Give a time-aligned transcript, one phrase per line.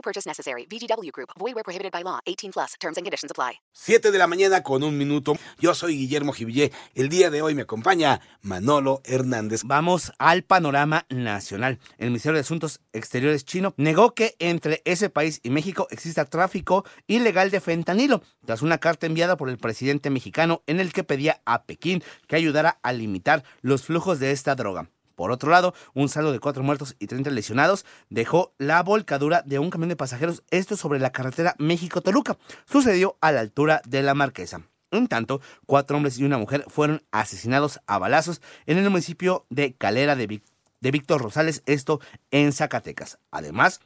[0.00, 0.66] No purchase necessary.
[0.66, 1.28] VGW Group.
[1.38, 2.20] Void where prohibited by law.
[2.24, 2.74] 18 plus.
[2.80, 3.60] Terms and conditions apply.
[3.74, 5.34] 7 de la mañana con un minuto.
[5.58, 6.72] Yo soy Guillermo Jivillé.
[6.94, 9.62] El día de hoy me acompaña Manolo Hernández.
[9.64, 11.78] Vamos al panorama nacional.
[11.98, 16.86] El Ministerio de Asuntos Exteriores chino negó que entre ese país y México exista tráfico
[17.06, 21.42] ilegal de fentanilo, tras una carta enviada por el presidente mexicano en el que pedía
[21.44, 24.88] a Pekín que ayudara a limitar los flujos de esta droga.
[25.20, 29.58] Por otro lado, un saldo de cuatro muertos y 30 lesionados dejó la volcadura de
[29.58, 32.38] un camión de pasajeros, esto sobre la carretera México-Toluca.
[32.64, 34.62] Sucedió a la altura de la Marquesa.
[34.90, 39.74] En tanto, cuatro hombres y una mujer fueron asesinados a balazos en el municipio de
[39.74, 40.40] Calera de,
[40.80, 43.18] de Víctor Rosales, esto en Zacatecas.
[43.30, 43.80] Además,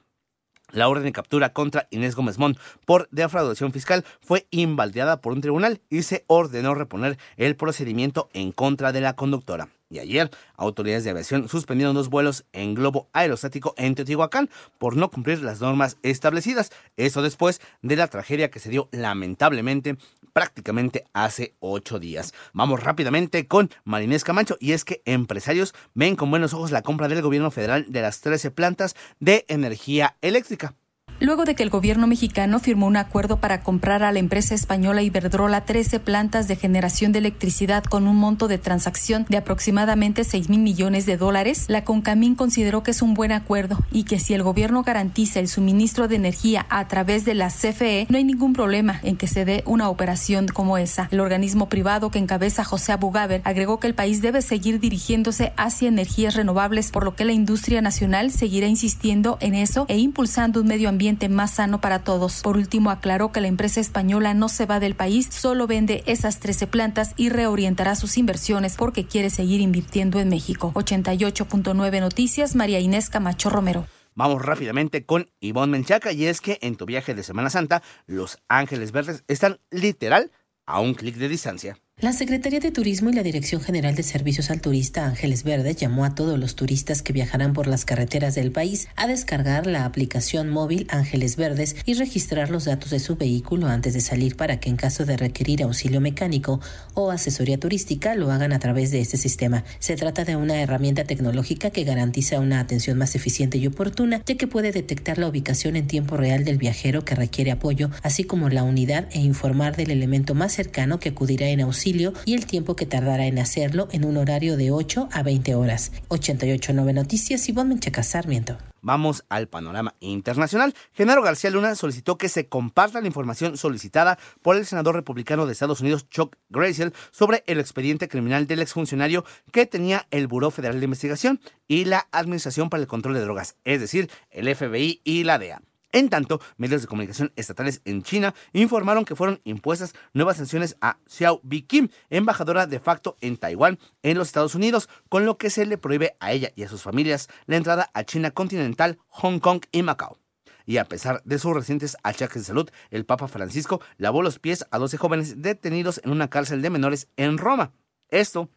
[0.70, 5.40] la orden de captura contra Inés Gómez Mont por defraudación fiscal fue invalidada por un
[5.40, 9.68] tribunal y se ordenó reponer el procedimiento en contra de la conductora.
[9.90, 15.10] Y ayer, autoridades de aviación suspendieron dos vuelos en globo aerostático en Teotihuacán por no
[15.10, 16.70] cumplir las normas establecidas.
[16.96, 19.96] Eso después de la tragedia que se dio lamentablemente
[20.32, 22.34] prácticamente hace ocho días.
[22.52, 27.08] Vamos rápidamente con Marinés Camacho y es que empresarios ven con buenos ojos la compra
[27.08, 30.74] del gobierno federal de las 13 plantas de energía eléctrica.
[31.20, 35.00] Luego de que el gobierno mexicano firmó un acuerdo para comprar a la empresa española
[35.00, 40.48] Iberdrola 13 plantas de generación de electricidad con un monto de transacción de aproximadamente 6
[40.48, 44.34] mil millones de dólares, la Concamín consideró que es un buen acuerdo y que si
[44.34, 48.52] el gobierno garantiza el suministro de energía a través de la CFE, no hay ningún
[48.52, 51.08] problema en que se dé una operación como esa.
[51.12, 55.88] El organismo privado que encabeza José Abugaber agregó que el país debe seguir dirigiéndose hacia
[55.88, 60.66] energías renovables, por lo que la industria nacional seguirá insistiendo en eso e impulsando un
[60.66, 62.42] medio ambiente más sano para todos.
[62.42, 66.40] Por último, aclaró que la empresa española no se va del país, solo vende esas
[66.40, 70.72] 13 plantas y reorientará sus inversiones porque quiere seguir invirtiendo en México.
[70.74, 73.86] 88.9 Noticias, María Inés Camacho Romero.
[74.14, 78.38] Vamos rápidamente con Ivonne Menchaca y es que en tu viaje de Semana Santa, Los
[78.48, 80.30] Ángeles Verdes están literal
[80.66, 81.78] a un clic de distancia.
[82.00, 86.04] La Secretaría de Turismo y la Dirección General de Servicios al Turista Ángeles Verdes llamó
[86.04, 90.50] a todos los turistas que viajarán por las carreteras del país a descargar la aplicación
[90.50, 94.70] móvil Ángeles Verdes y registrar los datos de su vehículo antes de salir para que
[94.70, 96.60] en caso de requerir auxilio mecánico
[96.94, 99.62] o asesoría turística lo hagan a través de este sistema.
[99.78, 104.34] Se trata de una herramienta tecnológica que garantiza una atención más eficiente y oportuna, ya
[104.34, 108.48] que puede detectar la ubicación en tiempo real del viajero que requiere apoyo, así como
[108.48, 112.76] la unidad e informar del elemento más cercano que acudirá en auxilio y el tiempo
[112.76, 115.92] que tardará en hacerlo en un horario de 8 a 20 horas.
[116.08, 118.56] 889 Noticias, Ivonne Menchaca Sarmiento.
[118.80, 120.74] Vamos al panorama internacional.
[120.92, 125.52] Genaro García Luna solicitó que se comparta la información solicitada por el senador republicano de
[125.52, 130.80] Estados Unidos, Chuck Grassley, sobre el expediente criminal del exfuncionario que tenía el Buró Federal
[130.80, 135.24] de Investigación y la Administración para el Control de Drogas, es decir, el FBI y
[135.24, 135.60] la DEA.
[135.94, 140.98] En tanto, medios de comunicación estatales en China informaron que fueron impuestas nuevas sanciones a
[141.06, 145.50] Xiao Bi Kim, embajadora de facto en Taiwán, en los Estados Unidos, con lo que
[145.50, 149.38] se le prohíbe a ella y a sus familias la entrada a China continental, Hong
[149.38, 150.18] Kong y Macao.
[150.66, 154.66] Y a pesar de sus recientes achaques de salud, el Papa Francisco lavó los pies
[154.72, 157.70] a 12 jóvenes detenidos en una cárcel de menores en Roma.
[158.08, 158.50] Esto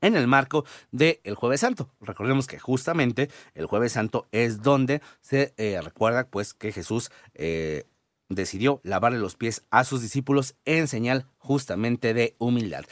[0.00, 1.90] en el marco del Jueves Santo.
[2.00, 7.84] Recordemos que justamente el Jueves Santo es donde se eh, recuerda pues que Jesús eh,
[8.28, 12.84] decidió lavarle los pies a sus discípulos en señal justamente de humildad.